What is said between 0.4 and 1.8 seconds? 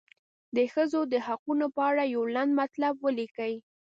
د ښځو د حقونو